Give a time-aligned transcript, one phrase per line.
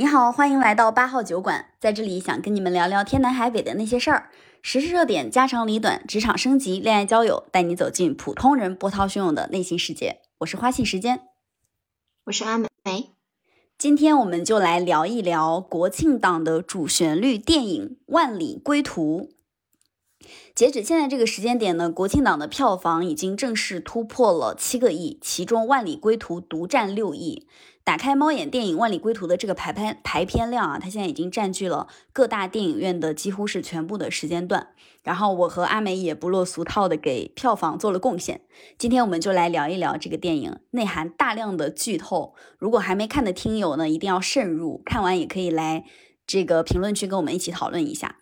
[0.00, 4.30] 你好，欢迎来到八号酒馆，在这里想跟你们聊聊天南海北的那些事儿，
[4.62, 10.22] 时事热点、家长里短、职场升级、恋爱交友，带你走进普通人波涛汹涌的内心世界。
[10.38, 11.20] 我是花信时间，
[12.24, 12.70] 我是阿梅。
[13.76, 19.28] 今天我们就来聊一聊国庆档的主旋律电影《万里归途》。
[20.54, 27.46] 截止现在这个时间点呢，国庆档的票房已经正式突破了七个亿，其中《万里归途》独占六亿。
[27.90, 34.68] 打开猫眼电影《万里归途》的这个排片排片量啊，它现在已经占据了各大电影院的几乎是全部的时间段。
[35.02, 38.42] 然后我和阿美也不落俗套的给票房做了贡献。
[38.78, 44.80] 今天我们就来聊一聊这个电影，内含大量的剧透，如果还没看的听友呢，一定要慎入。
[44.84, 45.84] 看完也可以来
[46.24, 48.18] 这个评论区跟我们一起讨论一下。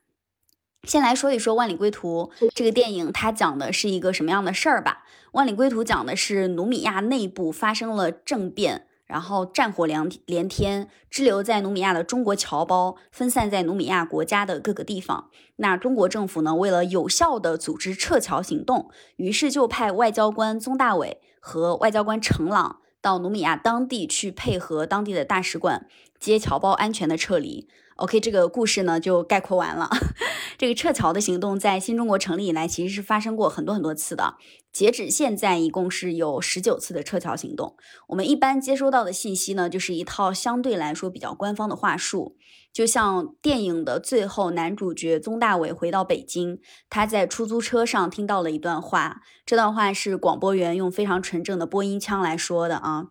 [0.85, 5.05] 先来说一说《万里归途》这个电影，它讲的是一个什么样的事儿吧？
[5.33, 15.31] 《万里归途》讲的是努米亚内部发生了政变，然后战火连连天，滞留在努米亚的中国侨胞分散在努米亚国家的各个地方。
[15.57, 25.89] 那中国政府呢，为了有效的组织撤侨行动，于是就派外交官宗大伟和外交官程朗到努米亚当地去配合当地的大使馆
[26.21, 27.67] 接侨胞安全的撤离。
[27.99, 29.91] OK，这个故事呢就概括完了。
[30.57, 34.37] 这个撤侨的行动在新中国成立以来，其实是发生过很多很多次的。
[34.73, 37.77] 截止现在，一共是有十九次的撤侨行动。
[38.09, 42.37] 我们一般接收到的信息呢，就是一套相对来说比较官方的话术。
[42.73, 49.23] 就像电影的最后，男主角宗大伟回到北京，他在出租车上听到了一段话。
[49.45, 53.09] 这段话是广播员用非常纯正的播音腔来说的啊。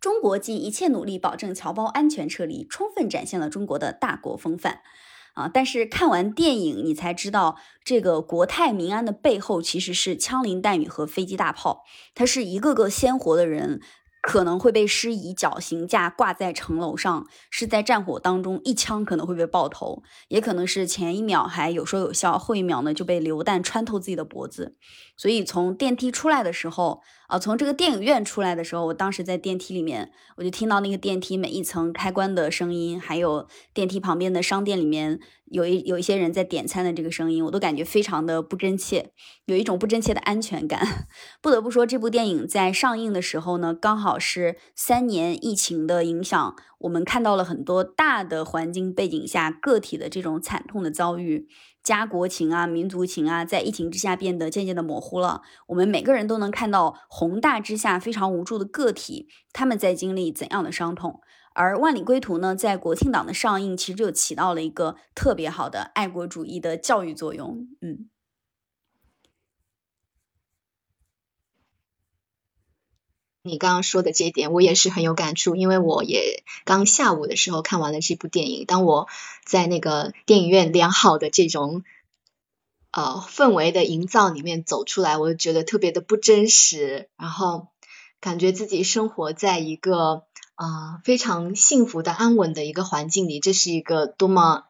[0.00, 4.80] 中国尽一切努力保证侨胞安全撤离，充分展现了中国的大国风范，
[5.34, 5.50] 啊！
[5.52, 11.84] 但是看完电影，你才知道这个国泰民安的背后其实是枪林弹雨和飞机大炮，
[12.14, 13.80] 它是一个个鲜活的人。
[14.22, 24.76] 可能会被施以绞刑架挂在城楼上，是在战火当中一枪可能会被爆头，也可能是前一秒还有说有笑，后一秒呢就被流弹穿透自己的脖子。
[25.16, 35.20] 所以从电梯出来的时候，啊，从这个电影院出来的时候，我当时在电梯里面，我就听到那个电梯每一层开关的声音，还有电梯旁边的商店里面。
[35.50, 39.10] 有一有一些人在点餐的这个声音，我都感觉非常的不真切，
[39.46, 41.08] 有一种不真切的安全感。
[41.42, 51.48] 不得不说，这部电影在上映的时候呢，刚好是三年疫情的影响，我们看到了很多大的环境背景下个体的这种惨痛的遭遇，
[51.82, 55.42] 家国情啊、民族情啊，在疫情之下变得渐渐的模糊了。
[55.68, 61.20] 我们每个人都能看到宏大之下非常无助的个体，他们在经历怎样的伤痛。
[61.52, 67.66] 而《万里归途》呢，在国庆档的上映，其实就起到了一个特别好的爱国主义的教育作用。
[67.80, 68.08] 嗯，
[73.42, 78.66] 你刚刚说的这一点，我也是很有感触，因为我也刚下午的时候看完了这部电影。
[78.66, 79.08] 当我
[79.44, 81.82] 在那个电影院良好的这种
[82.90, 87.68] 呃氛围的营造里面走出来，我就觉得特别的不真实，然后
[88.20, 90.24] 感觉自己生活在一个。
[90.62, 94.64] 啊，非常幸福的、安稳的一个环境里，这是一个多么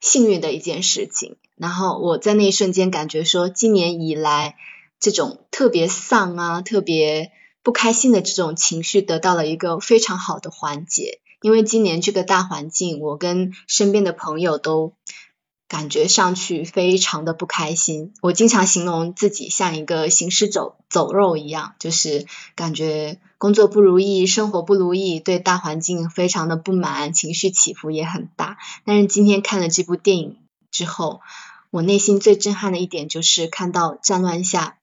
[0.00, 1.34] 幸运的一件事情。
[1.56, 4.54] 然后我在那一瞬间感觉说，今年以来
[5.00, 7.32] 这种特别丧啊、特别
[7.68, 11.20] 不开心的这种情绪得到了一个非常好的缓解。
[11.42, 14.94] 因为今年这个大环境，我跟身边的朋友都。
[15.68, 28.56] 感觉上去非常的不开心，我经常形容自己像一个行尸走走肉一样，就是感觉工作不如意，生活不如意，对大环境非常的不满，情绪起伏也很大。
[28.86, 30.38] 但是今天看了这部电影
[30.70, 31.20] 之后，
[31.68, 34.77] 我内心最震撼的一点就是看到战乱下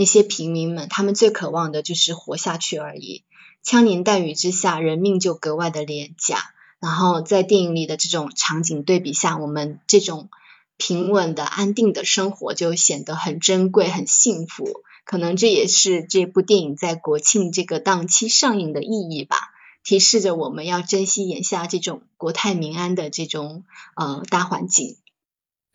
[0.00, 3.22] 那些平民们，他们最渴望的就是活下去而已。
[3.62, 6.38] 枪林弹雨之下，人命就格外的廉价。
[6.80, 10.30] 然后在电影里的这种场景对比下，我们这种
[10.78, 14.64] 平稳的、安定的生活就显得很珍贵、很幸福。
[15.04, 19.36] 可能这也是这部电影在国庆这个档期上映的意义吧，
[19.84, 23.64] 提示着我们要珍惜眼下这种国泰民安的这种
[23.96, 24.96] 呃大环境。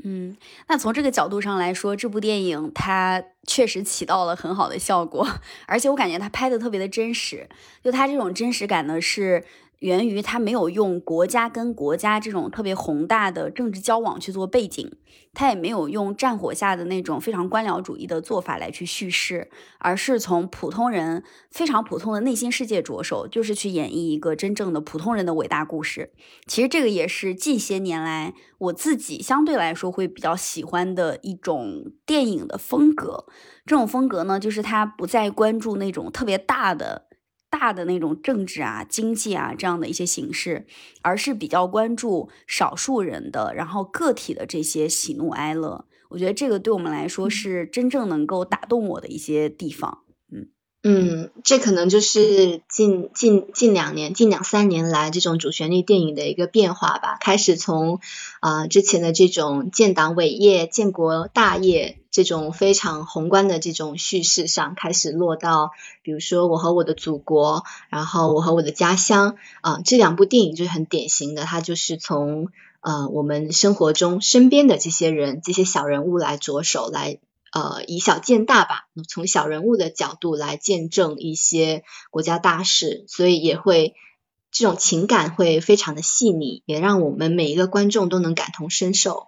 [0.03, 0.35] 嗯，
[0.67, 5.27] 那从这个角度上来说，这部电影它确实起到了很好的效果，
[5.67, 7.47] 而且我感觉它拍的特别的真实，
[7.83, 9.43] 就它这种真实感呢是。
[9.79, 14.91] 源于他没有用国家跟国家这种特别宏大的政治交往去做背景，
[15.33, 19.49] 他也没有用战火下的那种非常官僚主义的做法来去叙事，
[19.79, 26.11] 而是从普通人非常普通的内心世界着手，就是去演绎一个真正的普通人的伟大故事。
[26.47, 33.25] 其实这个也是近些年来我自己相对来说会比较喜欢的一种电影的风格。
[33.65, 37.07] 这种风格呢，就是他不再关注那种特别大的。
[37.49, 40.65] 大的那种政治啊、经济啊这样的一些形式，
[41.01, 45.85] 而是比较关注少数人的，然后个体的这些喜怒哀乐。
[46.09, 50.04] 我觉得这个对我们来说是真正能够打动我的一些地方。
[50.87, 57.17] 嗯，这可能就是近近近两年、近两三年来这种主旋律电影的一个变化吧。
[57.19, 57.99] 开始从
[58.39, 65.71] 啊之前的这种建党伟业、建国大业这种非常宏观的这种叙事上，开始落到
[66.03, 72.49] 比如说我和我的祖国，然后我和我的家乡啊这两部电影就是很典型的，它就是从
[72.81, 77.17] 呃我们生活中身边的这些人、这些小人物来着手来。
[77.55, 83.95] 呃，以小见大吧，从小人物的角度来见证一些国家大事，所以也会
[84.51, 89.27] 这种情感会非常的细腻，也让我们每一个观众都能感同身受。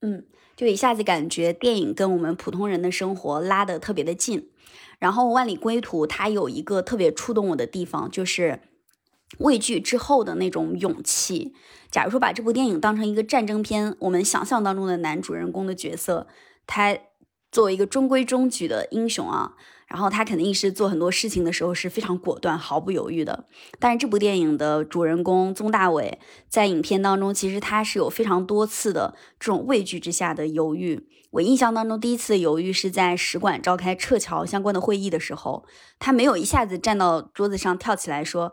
[0.00, 0.24] 嗯，
[0.56, 4.50] 就一下子感觉电影跟我们普通人的生活拉得特别的近。
[4.98, 8.60] 然后《万里归途》它有一个特别触动我的地方，就是
[9.38, 11.54] 畏惧之后的那种勇气。
[11.92, 16.26] 假如说把这部电影当成一个战争片，我们想象当中的男主人公的角色，
[16.66, 16.98] 他。
[17.50, 19.54] 作为一个中规中矩的英雄啊，
[19.86, 23.46] 然后他肯定是做很多事情的时候是非常果断、毫不犹豫的。
[23.78, 26.18] 但是这部电影的主人公宗大伟
[26.48, 31.08] 在影片当中，其实他是有非常多次的这种畏惧之下的犹豫。
[31.30, 35.64] 我印象当中，第一次犹豫是在使馆召开撤侨相关的会议的时候，
[35.98, 38.52] 他没有一下子站到桌子上跳起来说：“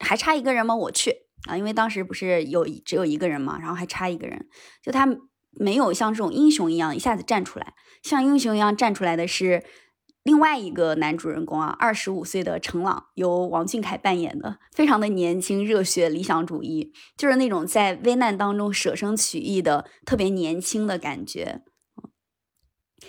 [0.00, 0.74] 还差一个人吗？
[0.74, 1.12] 我去
[1.48, 4.48] 啊！”因为当时不是有只有一个人嘛，然后还差一个人，
[4.82, 5.06] 就他。
[5.52, 9.64] 没有像这种英雄一样一下子站出来，像英雄一样站出来的是
[10.22, 21.62] 另外一个男主人公啊，二十五岁的程朗，由王俊凯扮演的，非常的年轻、热血、理想主义，就是那种在危难当中舍生取义的特别年轻的感觉。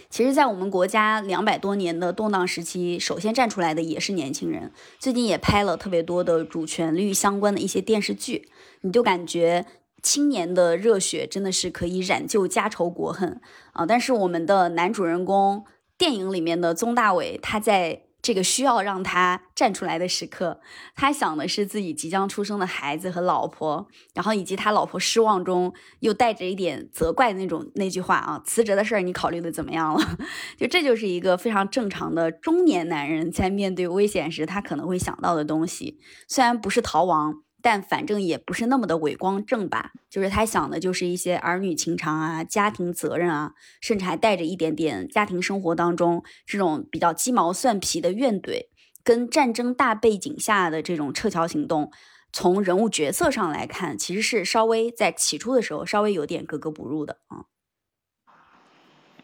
[0.10, 4.72] 其实，在我们国家两百多年的动荡时期，首先站出来的也是年轻人。
[4.98, 8.50] 最近也拍了特别多的主旋律相关的一些电视剧，
[8.82, 9.68] 你就感觉。
[10.04, 13.40] 青年的热血真的是可以染旧家仇国恨
[13.72, 13.86] 啊！
[13.86, 15.64] 但是我们的男主人公
[15.98, 20.60] 电影里面的宗大伟，他在这个需要让他站出来的时刻，
[20.96, 30.18] 他想的是自己即将出生的孩子和老婆，然后以及他老婆失望中又带着一点责怪那种那句话啊，辞职的事儿你考虑的怎么样了？
[30.58, 37.43] 就这就是一个非常正常的中年男人在面对危险时他可能会想到的东西，虽然不是逃亡。
[37.64, 48.68] 但反正也不是那么的伟光正吧，就是他想的就是一些儿女情长啊、家庭责任啊，甚至还带着一点点家庭生活当中这种比较鸡毛蒜皮的怨怼，
[49.02, 51.90] 跟战争大背景下的这种撤侨行动，
[52.34, 57.46] 从人物角色上来看，其实是稍微在起初的时候稍微有点格格不入的啊。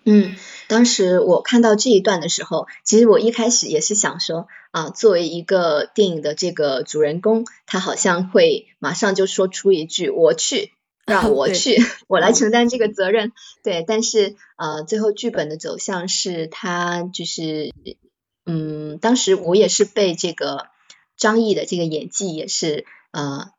[0.06, 0.36] 嗯，
[0.68, 10.72] 当时我看到这一段的时候，其实我一开始也是想说啊，作为一个电影的这个主人公，他好像会马上就说出一句“我去，
[11.06, 13.34] 让我去，我来承担这个责任”。
[13.64, 17.74] 对，但是呃，最后剧本的走向是他就是，
[18.46, 20.68] 嗯，当时我也是被这个
[21.18, 23.52] 张译的这个演技也是呃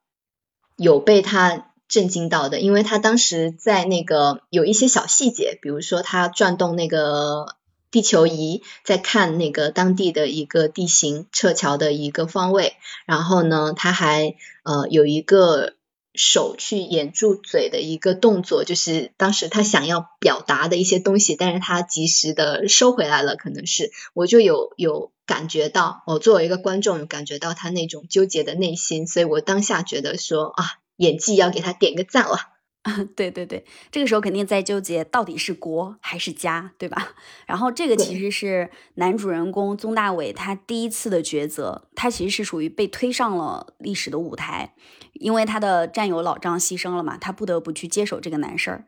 [0.76, 1.69] 有被他。
[1.90, 7.56] 震惊到的，因为他当时在那个有一些小细节，比如说他转动那个
[7.90, 12.75] 地球仪，在看那个当地的一个地形、撤侨的一个方位，
[13.06, 15.75] 然后呢，他还呃有一个
[16.14, 30.79] 手去掩住嘴的一个动作，就是当时他想要表达的一些东西，但是他及时的收回来了，可能是我就有有感觉到，我作为一个观众有感觉到他那种纠结的内心，所以我当下觉得说啊。
[31.00, 32.37] 演技要给他点个赞了，
[33.16, 37.14] 对对对，这个时候肯定在纠结到底是国还是家，对吧？
[37.47, 44.75] 然后这个其实是男主人公宗大伟他第一次的抉择，他其实是属于被推上了历史的舞台，
[45.14, 48.85] 因为他的战友老张牺牲了嘛，他不得不去接手这个难事儿。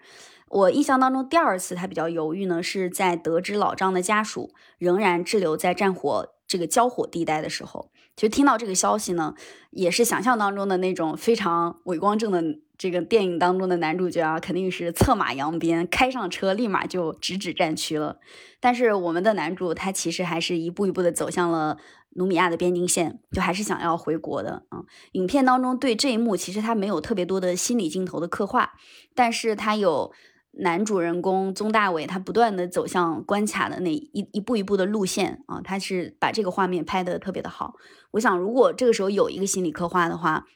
[0.49, 7.91] 我印象当中，第二次他比较犹豫呢，是在得知老张的家属仍然滞留在战火这个交火地带的时候。
[8.15, 9.35] 其实听到这个消息呢，
[9.71, 12.43] 也是想象当中的那种非常伟光正的
[12.77, 18.19] 这个电影当中的男主角啊，肯定是策马扬鞭，开上车立马就直指战区了。
[18.61, 21.79] 但是我们的男主他其实还是一步一步的走向了
[22.11, 24.85] 努米亚的边境线，就还是想要回国的啊。
[25.13, 28.75] 影片当中对这一幕其实他没有特别多的心理镜头的刻画，
[29.15, 30.13] 但是他有。
[30.53, 37.75] 男主人公宗大伟，他不断的走向关卡的那一一步一步的路线啊，他是把这个画面拍的特别的好。
[38.13, 40.47] 我想，如果这个时候有一个心理刻画的话，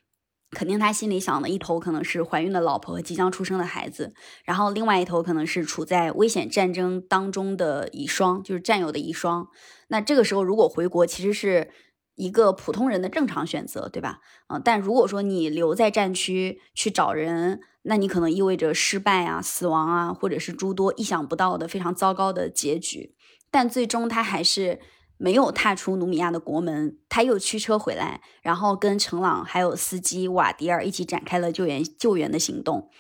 [0.50, 9.48] 肯定他心里想的一头可能是怀孕的老婆和即将出生的孩子，然后另外一头可能是处在危险战争当中的遗孀，就是战友的遗孀。
[9.88, 11.70] 那这个时候如果回国，其实是
[12.16, 14.20] 一个普通人的正常选择，对吧？
[14.49, 23.14] 嗯，但如果说你留在战区去找人，那你可能意味着失败啊、死亡啊，或者是诸多意想不到的非常糟糕的结局。
[23.50, 24.80] 但最终他还是
[25.18, 32.90] 没有踏出努米亚的国门，他又驱车回来，然后跟程朗还有司机瓦迪尔一起展开了救援救援的行动。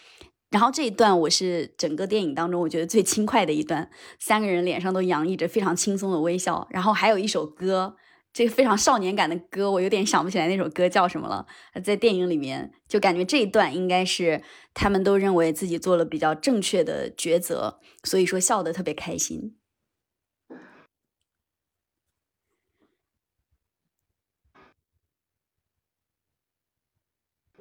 [0.50, 6.68] 然后这一段我是整个电影当中我觉得最轻快的一段，三个人脸上都洋溢着非常轻松的微笑。
[6.70, 7.96] 然后还有一首歌。
[8.36, 11.46] 这个非常少年感的歌，我有点想不起来那首歌叫什么了。
[11.82, 14.42] 在电影里面，就感觉这一段应该是
[14.74, 19.56] 他们都认为自己做了比较正确的抉择，所以说笑得特别开心。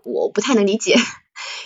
[0.04, 0.96] 我不太能理解，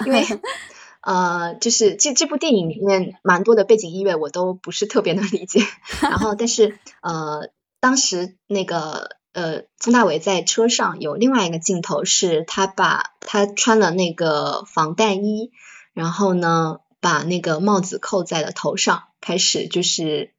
[0.05, 0.23] 因为
[1.01, 5.61] 呃，就是这这部电影里面蛮多的背景音乐我都不是特别能理解。
[5.99, 7.49] 然后，但是呃。
[7.79, 15.51] 当时那个呃，宗大伟在车上有另外一个镜头，是他把他穿了那个防弹衣，
[15.93, 20.33] 然后呢，把那个帽子扣在了头上，开始就是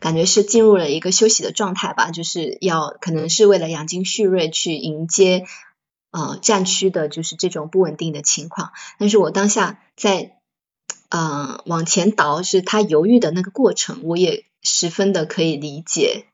[0.00, 5.44] 感觉是进入了一个休息的状态吧，就是要可能是为了养精蓄锐去迎接
[6.10, 8.72] 呃战区的就是这种不稳定的情况。
[8.98, 10.38] 但是我当下在
[11.10, 16.24] 呃往前倒，是他犹豫的那个过程，我也十分的可以理解。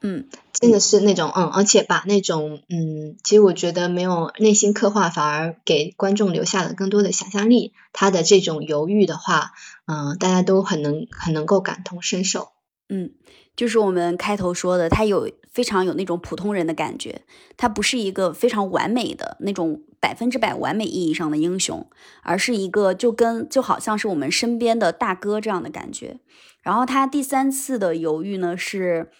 [0.00, 7.72] 嗯，真的是那种嗯，而且把那种嗯，其实我觉得没有内心刻画，反而给观众留下了更多的想象力。
[7.92, 9.52] 他的这种犹豫的话，
[9.86, 12.50] 嗯，大家都很能很能够感同身受。
[12.88, 13.10] 嗯，
[13.56, 17.22] 就是我们开头说的，他有非常有那种普通人的感觉，
[17.56, 21.84] 他不是一个非常完美的那种百分之百完美意义上的英雄，
[22.22, 26.20] 而是一个就跟就好像是我们身边的大哥这样的感觉。
[26.62, 29.10] 然后他第三次的犹豫呢是。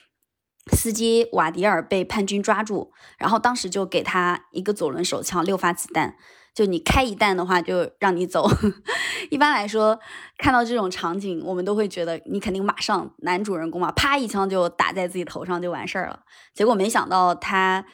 [0.72, 6.16] 司机瓦迪尔被叛军抓住，然后当时就给他一个左轮手枪，六发子弹，
[6.54, 8.48] 就你开一弹的话就让你走。
[9.30, 9.98] 一般来说，
[10.38, 16.20] 看到这种场景，我们都会觉得你肯定马上男主人公嘛，啪一枪就打在自己头上就完事儿了。
[16.54, 17.84] 结果没想到他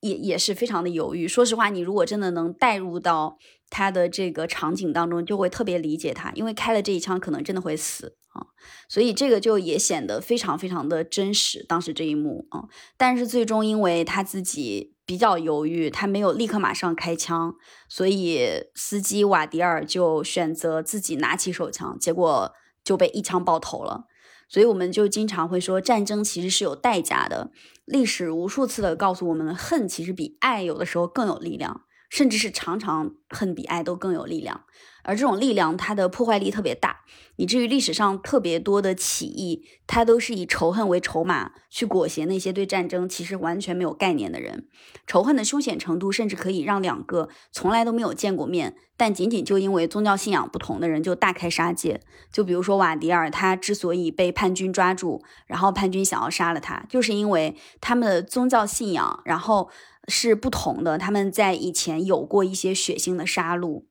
[0.00, 1.28] 也也是非常的犹豫。
[1.28, 3.38] 说实话，你如果真的能带入到
[3.70, 8.16] 他的这个场景当中，就会特别理解他，因为开了这一枪可能真的会死。
[8.32, 8.46] 啊，
[8.88, 12.64] 所以这个就也显得非常非常的真实，当时这一幕啊，
[12.96, 17.54] 但是最终因为他自己比较犹豫，他没有立刻马上开枪，
[17.88, 24.04] 所以司机瓦迪尔就选择自己拿起手枪，结果就被一枪爆头了。
[24.48, 27.50] 所以我们就经常会说，战争其实是有代价的，
[27.86, 34.64] 历史无数次的告诉我们，恨其实比爱有的时候更有力量，甚至是常常恨比爱都更有力量。
[35.02, 37.00] 而这种力量，它的破坏力特别大，
[37.36, 44.68] 以至于历史上特别多的起义，它都是以仇恨为筹码去裹挟那些对战争其实完全没有概念的人。
[45.06, 52.00] 仇恨的凶险程度，甚至可以让两个从来都没有见过面，但仅仅就因为宗教信仰不同的人就大开杀戒。
[52.30, 59.68] 就比如说瓦迪尔，他之所以被叛军抓住，然后叛军想要杀了他，就是因为他们的宗教信仰，然后
[60.06, 60.96] 是不同的。
[60.96, 63.82] 他们在以前有过一些血腥的杀戮。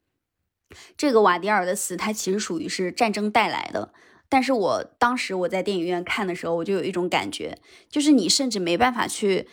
[0.97, 3.93] 这个瓦迪尔的死，他其实属于是战争带来的。
[4.29, 7.57] 但是我当时我在电影院看的时候，我就有一种感觉，
[7.89, 9.45] 就是你甚至没办法去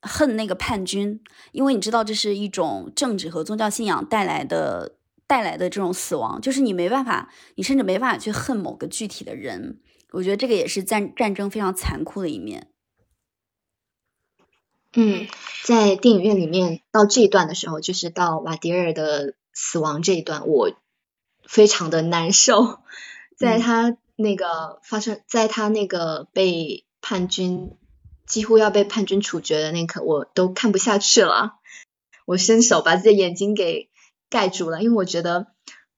[0.00, 1.20] 恨那个叛军，
[1.52, 9.80] 因为你知道这是一种政治和宗教信仰带来的带来的这种死亡，就是你没办法，你甚至没办法去恨某个具体的人。
[10.12, 12.68] 我觉得这个也是战战争非常残酷的一面。
[14.94, 15.26] 嗯，
[15.64, 19.34] 在电影院里面到这一段的时候，就是到瓦迪尔的。
[19.52, 20.70] 死亡这一段我
[21.44, 22.78] 非常的难受，
[23.36, 27.76] 在他那个发生在他那个被叛军
[28.26, 31.54] 几乎要被叛军处决的那刻，我都看不下去了。
[32.24, 33.90] 我伸手把自己的眼睛给
[34.30, 35.48] 盖住了，因为我觉得，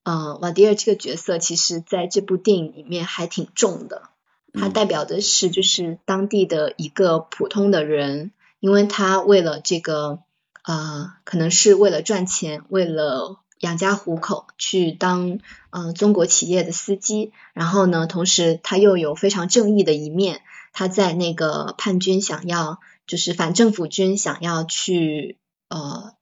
[0.03, 4.09] 呃，瓦迪尔这个角色其实在这部电影里面还挺重的。
[4.55, 10.21] 他代表的是就是当地的一个普通的人，因为他为了这个，
[10.63, 13.41] 呃，可能是为了赚钱，为了。
[13.61, 15.39] 养家糊口，去当
[15.71, 20.43] 呃中国企业的司机，然后呢，同时他又有非常正义的一面。
[20.73, 26.15] 他在那个叛军想要，就是反政府军想要去呃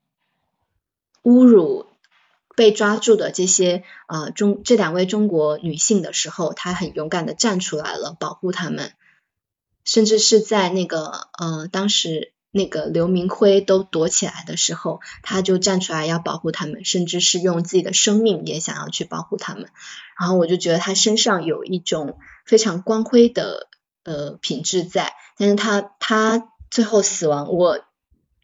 [1.23, 1.87] 侮辱
[2.55, 8.93] 被抓住的这些呃中这两位中国女性的时候，他很勇敢的站出来了，保护他们，
[9.85, 12.32] 甚至是在那个呃当时。
[12.55, 19.69] 那个刘明辉都躲起来的时候，他就站出来要保护他们，甚至是用自己的生命也想要去保护他们。
[20.19, 23.67] 然后我就觉得他身上有一种非常光辉的
[24.03, 27.79] 呃品质在，但是他他最后死亡，我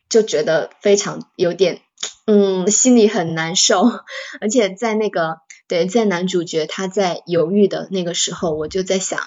[0.10, 1.82] 就觉得非常有点，
[2.26, 3.84] 嗯，心里很难受。
[4.42, 5.38] 而且在那个
[5.68, 9.20] 对，在男主角他在犹豫的那个时候，我就在想，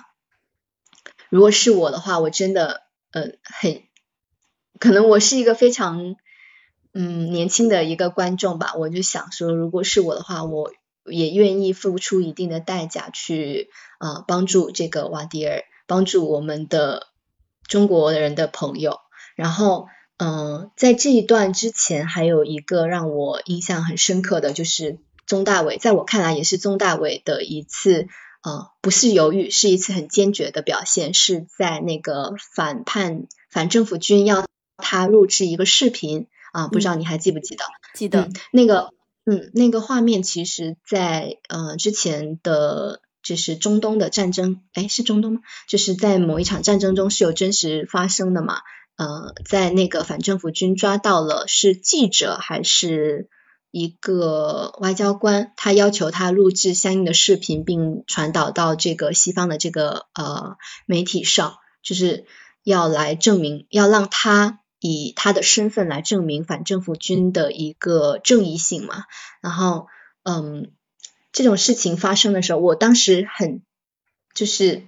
[1.29, 3.83] 如果是我的话，我真的，呃，很
[4.79, 6.17] 可能我是一个非常，
[6.93, 10.73] 嗯，年轻的一个观众吧，我就想说，如果是我的话，我
[11.05, 17.09] 也愿意付出一定的代价去，啊，帮助这个瓦迪尔，帮助我们的。
[17.69, 18.99] 中国人的朋友，
[19.35, 19.87] 然后，
[20.19, 28.09] 嗯，在这一段之前，还有一个让我印象很深刻的就是宗大伟，在我看来也是宗大伟的一次，
[28.43, 34.45] 呃，不是犹豫，是一次很坚决的表现，是在那个反叛反政府军要
[34.83, 37.65] 他录制一个视频啊，不知道你还记不记得？
[37.95, 38.93] 记得那个，
[39.25, 43.01] 嗯，那个画面，其实在呃之前的。
[43.25, 45.41] 就是中东的战争，哎，是中东吗？
[45.69, 48.57] 就是在某一场战争中是有真实发生的嘛？
[48.97, 53.29] 呃，在那个反政府军抓到了是记者还是
[53.71, 62.25] 一个外交官，他要求他录制相应的视频，并传导到这个西方的这个呃媒体上，就是
[62.65, 69.05] 要来证明，要让他以他的身份来证明反政府军的一个正义性嘛？
[69.41, 69.87] 然后，
[70.25, 70.71] 嗯。
[71.35, 73.63] 这种事情发生的时候，我当时很
[74.35, 74.83] 就是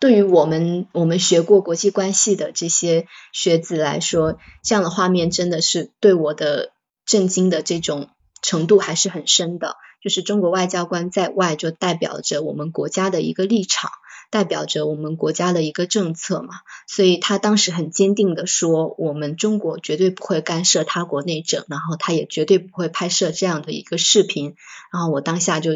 [0.00, 6.72] 对于我们我们学过国际关系的这些学子来说，这样的画面真的是对我的
[7.06, 8.10] 震惊的这种
[8.42, 9.76] 程度还是很深的。
[10.02, 13.92] 就是中国外交官在外就代表着我们国家的一个立场。
[14.30, 16.54] 代表着我们国家的一个政策嘛，
[16.86, 24.54] 所以他当时很坚定的说，我们中国绝对不会干涉他国内政，然后他也绝对不会拍摄这样的一个视频。
[24.92, 25.72] 然后我当下就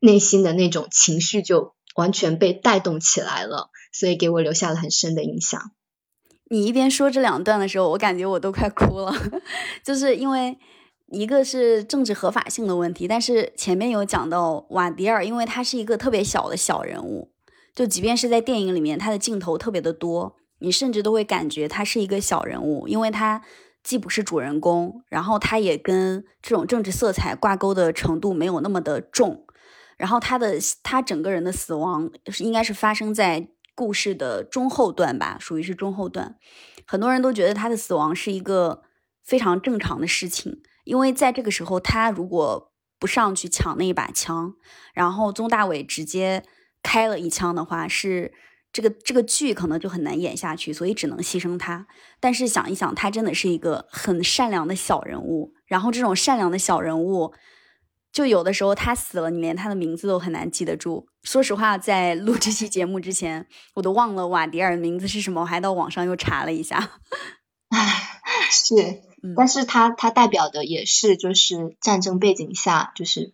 [0.00, 5.70] 内心的那种情绪就完全被带动起来了，所以给我留下了很深的印象。
[6.50, 9.14] 你一边说这两段的时候，我感觉我都快哭了，
[9.84, 10.58] 就是因为
[11.12, 17.30] 一个是政治合法性的问题，但是前面有讲到瓦迪尔，因为他是一个特别小的小人物。
[17.74, 23.42] 就即便是在电影里面，他的镜头特别的多，你甚至都会感觉他是一个小人物，因为他
[23.82, 29.44] 既不是主人公，然后他也跟这种政治色彩挂钩的程度没有那么的重，
[29.96, 32.08] 然后他的他整个人的死亡
[32.38, 36.36] 应该是发生在故事的中后段吧，属于是中后段，
[36.86, 38.84] 很多人都觉得他的死亡是一个
[39.24, 44.54] 非常正常的事情，因为在这个时候他如果不上去抢那一把枪，
[44.94, 46.44] 然后宗大伟直接。
[46.84, 48.32] 开了一枪的话，是
[48.72, 51.88] 这个这个剧可能就很难演下去，所以只能牺牲他。
[52.20, 55.52] 但是想一想，他真的是一个很善良的小人物。
[55.66, 57.32] 然后这种善良的小人物，
[58.12, 61.08] 就有的时候他死了，你连他的名字都很难记得住。
[61.22, 67.00] 说实话，在录这期节目之前，我都忘了瓦迪尔的名字是什么，我还到网上又查了一下。
[67.70, 68.20] 唉，
[68.50, 68.74] 是，
[69.36, 73.32] 但是他他代表的也是就是战争背景下就是。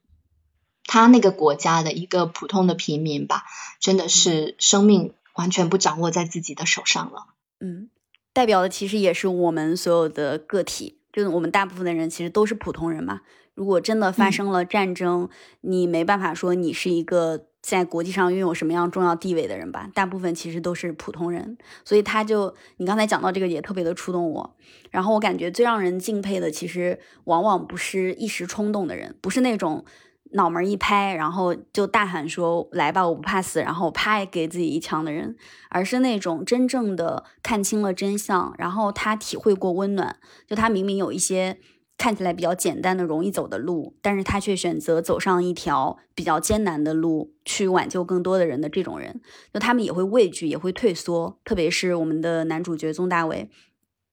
[0.92, 3.44] 他那个国家的一个普通的平民吧，
[3.78, 7.26] 真的是生命完全不掌握在自己的手上了。
[7.60, 7.88] 嗯，
[8.32, 13.20] 代表的其实也是我们所有的个体，就是我们大部分的人其实都是普通人嘛。
[13.54, 15.28] 如果真的发生了战争，
[15.60, 19.88] 你没办法说你是一个在国际上拥有什么样重要地位的人吧？
[19.94, 24.56] 大部分其实都是普通人，所以他就你刚才讲到这个也特别的触动我。
[24.90, 29.84] 然后我感觉最让人敬佩的，其实往往不是一时冲动的人，不是那种。
[30.32, 35.36] 脑门一拍，然后就大喊说：“来吧，我不怕死！”然后啪给自己一枪的人，
[35.70, 40.16] 而是那种真正的看清了真相，然后他体会过温暖。
[40.46, 41.58] 就他明明有一些
[41.98, 49.20] 看起来比较简单的、容易走的路，但是他却选择走上一条比较艰难的路，去挽救更多的人的这种人，
[49.52, 51.38] 就他们也会畏惧，也会退缩。
[51.44, 53.50] 特别是我们的男主角宗大伟。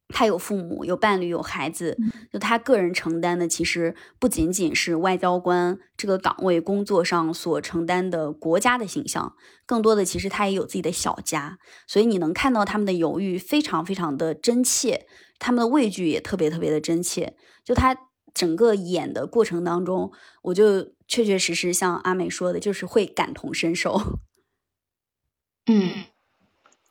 [0.09, 1.97] 他有父母，有伴侣，有孩子，
[2.31, 15.05] 就他个人承担的，其实不仅仅是外交官这个岗位工作上所承担的国家的形象，更多的其实他也有自己的小家，所以你能看到他们的犹豫非常非常的真切，
[15.39, 17.35] 他们的畏惧也特别特别的真切。
[17.65, 17.95] 就他
[18.33, 20.11] 整个演的过程当中，
[20.43, 24.19] 我就确确实实像阿美说的，就是会感同身受。
[25.65, 26.05] 嗯，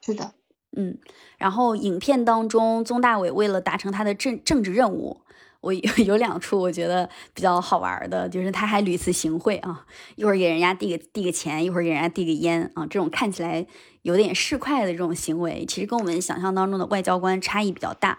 [0.02, 0.35] 是的。
[0.76, 0.96] 嗯，
[1.38, 5.20] 然后影片当中，宗大伟为了达成他的政政治任务，
[5.60, 9.84] 我 有有两处我觉得比较好玩的，就是他还屡次行贿啊，
[10.14, 13.66] 一会儿给人家递个递个钱，一会儿给人家递个烟啊，这种看起来
[14.02, 18.18] 有点市侩的这种行为，其实跟我们想象当中的外交官差异比较大。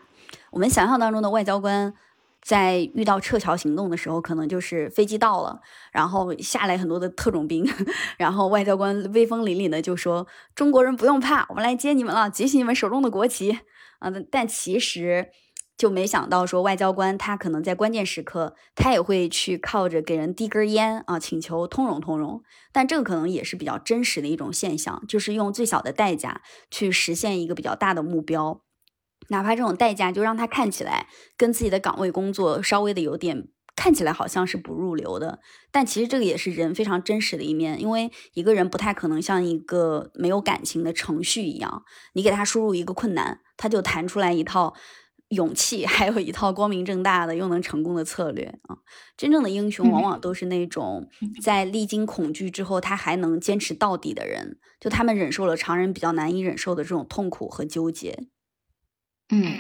[0.52, 1.94] 我们想象当中的外交官。
[2.42, 5.60] 在遇到撤侨行动的时候，可能就是飞机到了，
[5.92, 7.68] 然后下来很多的特种兵，
[8.18, 13.60] 然后外交官威风凛凛的就说：“中国人不用怕，我们来接你们了，举起你们手中的国旗。”
[14.00, 15.30] 啊，但其实
[15.76, 22.44] 就没想到说外交官他可能在关键时刻他也会去靠着给人递根烟啊，请求通融通融。
[22.72, 28.62] 但这个可能也是比较真实的一种现象，就是用最小的代价去实现一个比较大的目标，
[29.30, 33.48] 哪怕这种代价就让他看起来跟自己的岗位工作稍微的有点。
[33.80, 35.38] 看起来好像是不入流的，
[35.70, 37.80] 但其实这个也是人非常真实的一面。
[37.80, 44.74] 因为一个人不太可能像一个没有感情的程序一样，你给他输入一个困难，他就弹出来一套
[45.28, 48.78] 勇气， 还有一套光明正大的又能成功的策略啊！
[49.16, 51.08] 真正的英雄往往都是那种
[51.44, 54.58] 在历经恐惧之后，他还能坚持到底的人。
[54.80, 58.28] 就他们忍受了常人比较难以忍受的这种痛苦和纠结。
[59.30, 59.60] 嗯。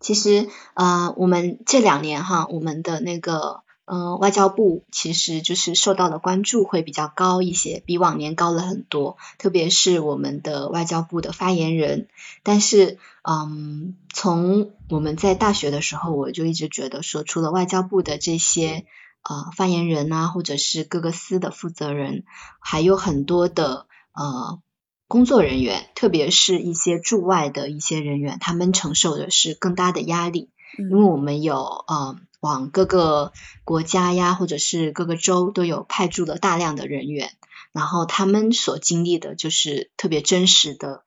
[0.00, 9.16] 其实，呃，我们这两年哈，我们的那个呃外交部其实就是受到的关注会比较高一些，比往年高了很多。
[9.38, 12.06] 特别是我们的外交部的发言人，
[12.44, 18.86] 但是，嗯，从我们在大学的时候，我就一直觉得说，除了外交部的这些
[19.28, 22.22] 呃发言人啊，或者是各个司的负责人，
[22.60, 24.60] 还有很多的呃。
[25.08, 33.32] 工作人员，特别是一些驻外的一些人员，他们承受的是更大的压力，因为我们有呃往各个
[33.64, 37.30] 国家呀，或者是各个州都有派驻了大量的人员，
[37.72, 41.04] 然后他们所经历的就是特别真实的，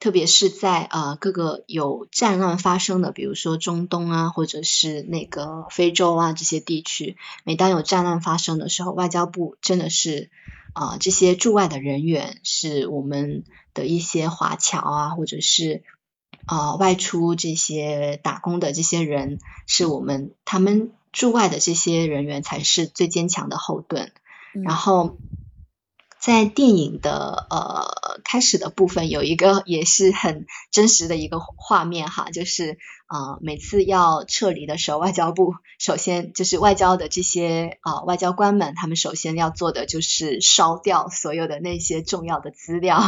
[0.00, 10.28] 特别是在呃各个有战乱发生的，比如说中东啊，或者是那个非洲啊这些地区，每当有战乱发生的时候，外交部真的是。
[10.76, 15.82] 啊，这些驻外的人员是我们的一些华侨啊，或者是
[16.44, 24.12] 啊外出这些打工的这些人，是我们他们驻外的这些人员才是最坚强的后盾，
[24.52, 25.16] 然后。
[26.26, 43.00] 在电影的呃开始的部分，有一个也是很真实的一个画面哈，就是呃每次要撤离的时候，外交部首先就是外交的这些啊外交官们，他们首先要做的就是烧掉所有的那些重要的资料，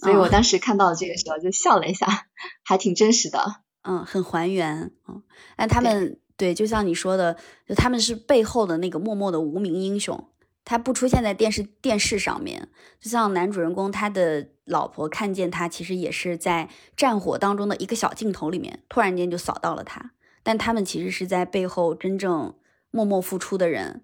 [0.00, 2.28] 所以我当时看到这个时候就笑了一下，
[2.62, 5.24] 还挺真实的，嗯，很还原，嗯，
[5.58, 7.36] 那他们对，就像你说的，
[7.68, 10.28] 就他们是背后的那个默默的无名英雄。
[10.66, 12.68] 他不出现在电视电视上面，
[13.00, 20.10] 就像男主人公他的老婆看见他，其实也是在战火当中的一个小镜头里面，突然间就扫到了他。
[20.42, 22.52] 但他们其实是在背后真正
[22.90, 24.02] 默默付出的人。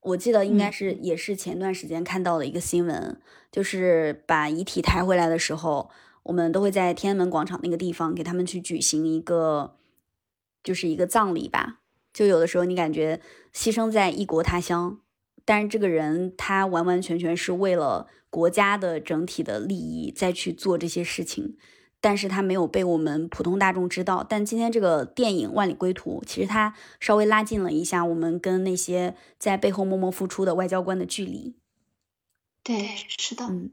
[0.00, 3.20] 我记得应该是也是前段时间看到的一个新闻，
[3.52, 5.90] 就是把遗体抬回来的时候，
[6.22, 9.76] 我们都会在天安门广场那个地方给他们去举行一个，
[10.64, 11.80] 就是一个葬礼吧。
[12.14, 13.20] 就有的时候你感觉
[13.54, 15.00] 牺牲在异国他乡。
[15.50, 21.56] 但是这个人他完完全全是为了国家的整体的利益再去做这些事情，
[22.00, 24.24] 但是他没有被我们普通大众知道。
[24.28, 31.56] 但今天这个电影《万里归途》，其实它稍微拉近了一下我们跟那些在背后默默付出的外交官的距离。
[32.62, 33.72] 对，是的，嗯，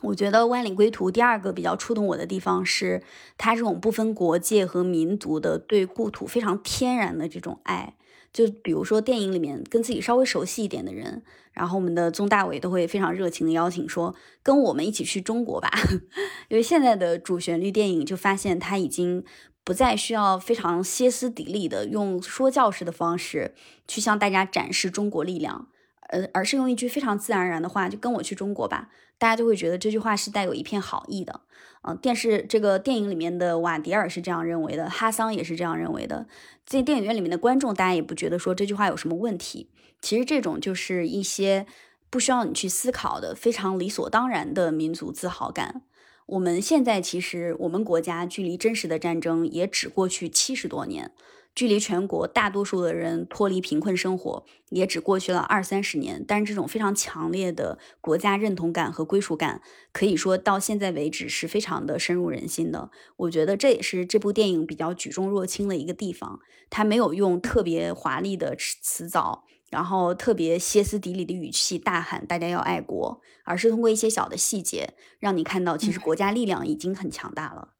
[0.00, 3.02] 我觉得《万里归途》第二个比较触动我的地方是，
[3.36, 7.96] 他这种不分国界和民族的对故土非常天然的这种爱。
[8.32, 15.70] 就比如说电影里面跟自己稍微熟悉一点的人，然后我们的宗大伟都会非常热情的邀请说，跟我们一起去中国吧。
[16.48, 19.22] 因为现在的主旋律电影就发现他已经
[19.64, 23.54] 不再需要非常歇斯底里的用说教式的方式
[23.86, 25.68] 去向大家展示中国力量，
[26.12, 28.90] 呃，而是用一句非常自然而然的话，就跟我去中国吧。
[29.18, 31.40] 大家就会觉得这句话是带有一片好意的。
[31.82, 36.26] 嗯，电视这个电影里面的瓦迪尔是这样认为的，哈桑也是这样认为的。
[36.66, 39.70] 在电影院里面的观众，大家也不觉得说这句话有什么问题。
[40.00, 41.66] 其实这种就是一些
[42.10, 45.82] 不需要你去思考的非常理所当然的民族自豪感。
[46.26, 51.12] 我们现在其实我们国家距离真实的战争也只过去七十多年。
[51.54, 59.60] 距离全国大多数的人脱离贫困生活也只过去了二三十年，但是这种非常强烈的国家认同感和归属感，
[59.92, 62.90] 可以说到现在为止是非常的深入人心的。
[63.16, 77.74] 我觉得这也是这部电影比较举重若轻的一个地方，它没有用特别华丽的词藻，然后特别歇斯底里的语气大喊大家要爱国，而是通过一些小的细节，让你看到其实国家力量已经很强大了。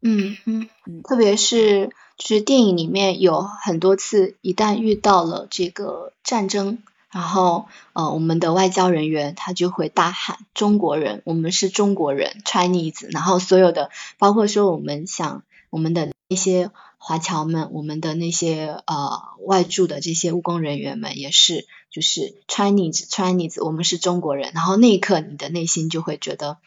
[0.00, 6.78] 嗯嗯嗯，特别是就是电影里面有很多次，一旦遇到了这个战争，
[7.10, 26.58] 然后呃，我们的外交人员他就会大喊“中国人，我们是中国人 ”，Chinese，然后所有的包括说我们想我们的那些华侨们，我们的那些呃外驻的这些务工人员们也是，就是 Chinese，Chinese，我们是中国人，然后那一刻你的内心就会觉得。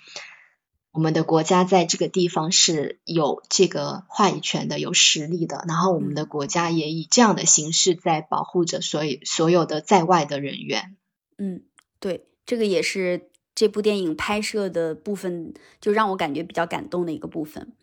[0.91, 10.97] 我们的国家在这个地方是有这个话语权的、有实力的，然后我们的国家也以这样的形式在保护着所有所有的在外的人员。
[11.37, 11.63] 嗯，
[11.99, 17.73] 对，这个也是这部电影拍摄的部分，就让我感觉比较感动的一个部分。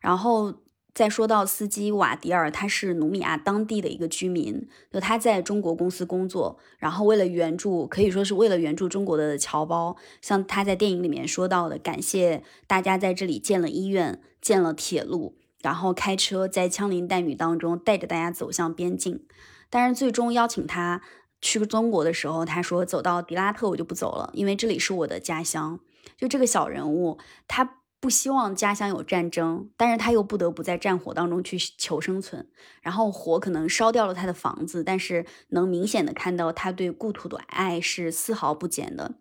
[0.00, 0.54] 然后。
[0.98, 19.22] 再说到司机瓦迪尔，他是努米亚当地的一个居民，就他在中国公司工作，然后为了援助，可以说是为了援助中国的侨胞，像他在电影里面说到的，感谢大家在这里建了医院、建了铁路，然后开车在枪林弹雨当中带着大家走向边境。
[19.70, 21.00] 但是最终邀请他
[21.40, 25.78] 去中国的时候，他说走到迪拉特我就不走了，因为这里是我的家乡。
[26.16, 27.77] 就这个小人物，他。
[28.00, 32.48] 不希望家乡有战争，但是他又不得不在战火当中去求生存。
[32.80, 39.16] 然后火可能烧掉了他的房子，但是能明显的看到他对故土的爱是丝毫不减的。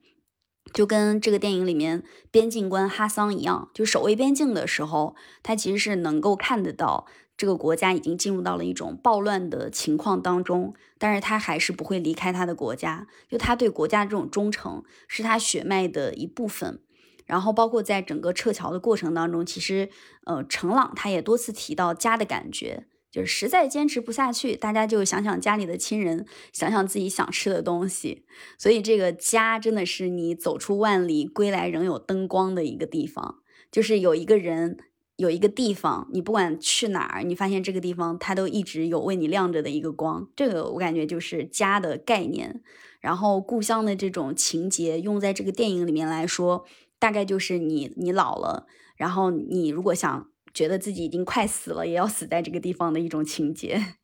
[0.73, 13.07] 就跟这个电影里面边境官哈桑一样，就守卫边境的时候，他其实是能够看得到这个国家已经进入到了一种暴乱的情况当中，但是他还是不会离开他的国家。
[13.27, 16.81] 就他对国家这种忠诚，是他血脉的一部分。
[17.27, 19.89] 然后，包括在整个撤侨的过程当中，其实，
[20.25, 28.25] 呃，程朗他也多次提到家的感觉，就是实在坚持不下去，大家就想想家里的亲人，想想自己想吃的东西。
[28.57, 34.77] 所以，这个家真的是你走出万里归来仍有灯光的一个地方，就是有一个人，
[35.17, 40.29] 有一个地方，你不管去哪儿，你发现这个地方它都一直有为你亮着的一个光。
[40.33, 42.61] 这个我感觉就是家的概念。
[43.01, 46.65] 然后，故乡的这种情节用在这个电影里面来说。
[46.99, 53.95] 大概就是你，你老了，然后你如果想觉得自己已经快死了，也要死在这个地方的一种情节。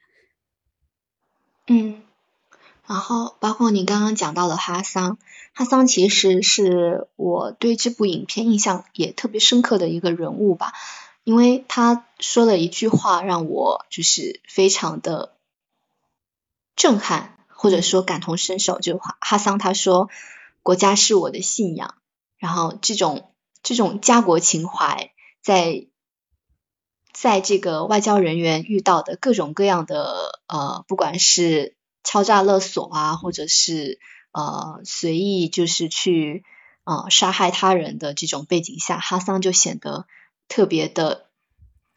[1.68, 2.04] 嗯，
[2.86, 5.18] 然后包括你刚刚讲到的哈桑，
[5.54, 10.74] 哈桑其实是我对这部影片印象也特别深刻的一个人物吧，
[11.24, 15.34] 因为他说了一句话让我就是非常的
[16.76, 18.80] 震撼，或者说感同身受。
[18.80, 20.10] 就哈哈桑他说
[20.62, 21.96] ：“国家是我的信仰。”
[22.44, 23.32] 然后这种
[23.64, 25.88] 这种家国情怀，在
[27.14, 33.98] 在这个外交人员遇到的各种各样的呃，不管是敲诈勒索啊，或者是
[34.34, 36.44] 呃随意就是去
[36.84, 40.06] 呃杀害他人的这种背景下，哈桑就显得
[40.50, 41.28] 特别的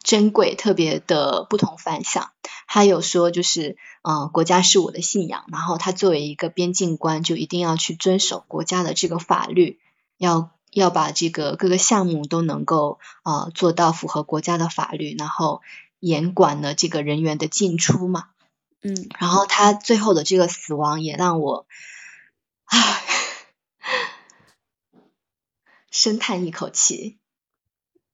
[0.01, 2.31] 珍贵，特别的不同凡响。
[2.67, 9.81] 还有说就是呃国家是我的信仰，然后他作为一个边境官，就一定要去遵守国家的这个法律。
[10.17, 15.61] 要要把这个各个项目都能够呃做到符合国家的法律，然后
[15.99, 18.29] 严管了这个人员的进出嘛。
[18.81, 21.65] 嗯，然后他最后的这个死亡也让我
[22.65, 23.03] 唉
[25.89, 27.17] 深叹一口气。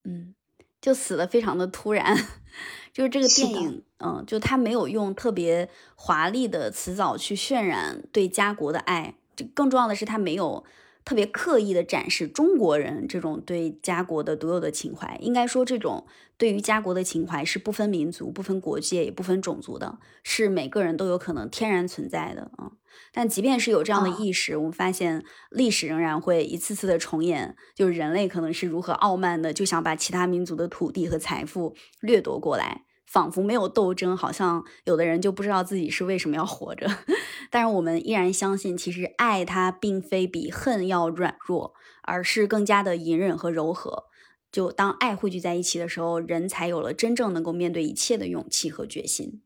[0.04, 0.34] 嗯，
[0.80, 2.16] 就死的非常的突然，
[2.92, 10.64] 就是这个电影，嗯，就他没有用特别华丽的词藻去渲染对家国的爱，就更重要的是他没有。
[11.04, 16.06] 特别刻意的展示中国人这种对家国的独有的情怀，应该说这种
[16.38, 22.72] 对于家国的情怀是不分民族、不分国界、也不分种族的，是每个人都有可能天然存在的啊。
[23.12, 32.84] 但即便是有这样的意识，我们发现历史仍然会一次次的重演，就是人类可能是如何傲慢的，就想把其他民族的土地和财富掠夺过来。
[33.06, 36.88] 仿佛没有斗争，好像有的人就不知道自己是为什么要活着。
[37.50, 44.04] 但是我们依然相信，其实爱它并非比恨要软弱，而是更加的隐忍和柔和。
[44.50, 49.42] 就当爱汇聚在一起的时候，人才有了真正能够面对一切的勇气和决心。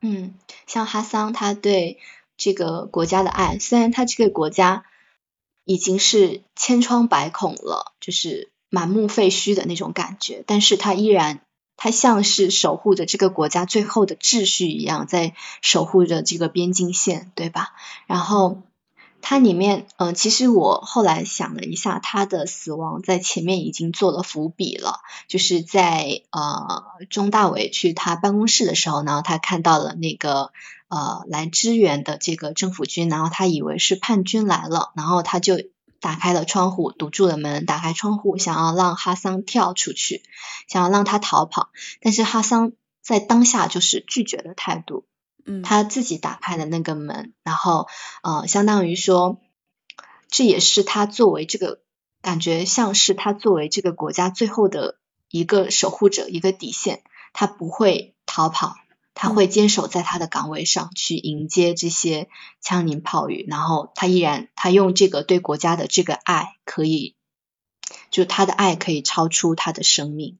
[0.00, 0.34] 嗯，
[0.66, 1.98] 像哈桑他对
[2.36, 4.84] 这个国家的爱，虽然他这个国家
[5.64, 11.40] 已经是千疮百孔了，就是满目废墟的那种感觉，但是他依然。
[11.76, 17.70] 他像是守护着这个国家最后的秩序一样，在守护着这个边境线，对吧？
[18.06, 18.62] 然后
[19.20, 30.52] 它里面，嗯，其实我后来想了一下，他的死亡在前面已经做了伏笔了，就是在呃钟大伟去他办公室的时候呢，他看到了那个
[30.88, 35.54] 呃来支援的这个政府军，然后他以为是叛军来了，然后他就。
[36.02, 40.22] 打开了窗户，堵住了门，打开窗户，想要让哈桑跳出去，
[40.68, 45.06] 想要让他逃跑，但是哈桑在当下就是拒绝的态度。
[45.46, 47.86] 嗯，他自己打开了那个门，然后
[48.22, 49.40] 呃，相当于说，
[50.28, 51.80] 这也是他作为这个
[52.20, 54.98] 感觉像是他作为这个国家最后的
[55.30, 58.74] 一个守护者，一个底线，他不会逃跑。
[59.14, 62.28] 他会坚守在他的岗位上去迎接这些
[62.60, 67.14] 枪林炮雨，然后他依然他用这个对国家的这个爱，可以
[68.10, 70.38] 就他的爱可以超出他的生命。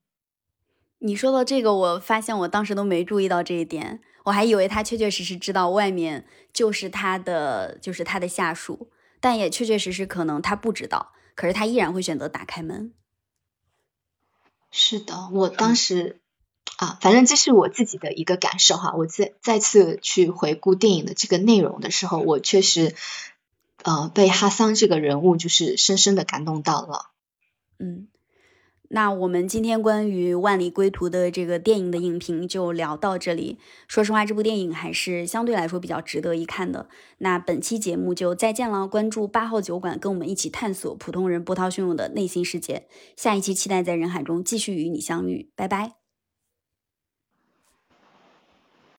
[0.98, 8.88] 你说到这个，我发现我当时都没注意到这一点，我还以为他确确实实知道外面就是他的，就是他的下属，
[9.20, 12.94] 但也确确实实可能他不知道，可是他依然会选择打开门。
[14.70, 16.21] 是的，我当时
[16.82, 18.92] 啊，反正这是我自己的一个感受哈。
[18.96, 22.96] 我再再次去回顾电影的这个内容的时候，我确实
[23.84, 27.12] 呃被哈桑这个人物就是深深的感动到了。
[27.78, 28.08] 嗯，
[28.88, 33.60] 那我们今天关于《万里归途》的这个电影的影评就聊到这里。
[33.86, 36.88] 说实话，这部电影还是相对来说比较值得一看的。
[37.18, 42.88] 那本期节目就再见了，关注八号酒馆，跟我们一起探索普通人波涛汹涌的内心世界。
[43.16, 46.01] 下一期期待在人海中继续与你相遇，拜拜。